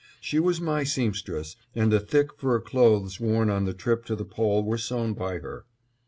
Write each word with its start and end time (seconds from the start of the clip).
She 0.19 0.39
was 0.39 0.59
my 0.59 0.83
seamstress 0.83 1.55
and 1.75 1.91
the 1.91 1.99
thick 1.99 2.33
fur 2.33 2.59
clothes 2.59 3.19
worn 3.19 3.51
on 3.51 3.65
the 3.65 3.73
trip 3.75 4.03
to 4.05 4.15
the 4.15 4.25
Pole 4.25 4.63
were 4.63 4.79
sewn 4.79 5.13
by 5.13 5.37
her. 5.37 5.63